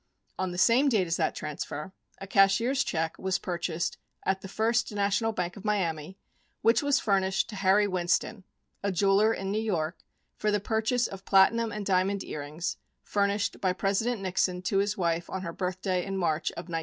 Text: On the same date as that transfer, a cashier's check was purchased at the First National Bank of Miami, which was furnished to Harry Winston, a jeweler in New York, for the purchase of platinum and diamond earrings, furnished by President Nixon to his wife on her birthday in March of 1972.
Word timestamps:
On 0.39 0.49
the 0.49 0.57
same 0.57 0.89
date 0.89 1.05
as 1.05 1.17
that 1.17 1.35
transfer, 1.35 1.93
a 2.19 2.25
cashier's 2.25 2.83
check 2.83 3.19
was 3.19 3.37
purchased 3.37 3.99
at 4.25 4.41
the 4.41 4.47
First 4.47 4.91
National 4.91 5.31
Bank 5.31 5.55
of 5.55 5.63
Miami, 5.63 6.17
which 6.63 6.81
was 6.81 6.99
furnished 6.99 7.49
to 7.49 7.55
Harry 7.57 7.87
Winston, 7.87 8.43
a 8.81 8.91
jeweler 8.91 9.31
in 9.31 9.51
New 9.51 9.61
York, 9.61 9.99
for 10.35 10.49
the 10.49 10.59
purchase 10.59 11.05
of 11.05 11.23
platinum 11.23 11.71
and 11.71 11.85
diamond 11.85 12.23
earrings, 12.23 12.77
furnished 13.03 13.61
by 13.61 13.73
President 13.73 14.23
Nixon 14.23 14.63
to 14.63 14.79
his 14.79 14.97
wife 14.97 15.29
on 15.29 15.43
her 15.43 15.53
birthday 15.53 16.03
in 16.03 16.17
March 16.17 16.49
of 16.53 16.63
1972. 16.63 16.77